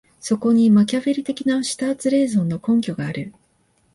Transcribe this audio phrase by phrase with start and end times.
[0.19, 3.31] そこにマキァヴェリ的なシュターツ・レーゾンの根拠がある。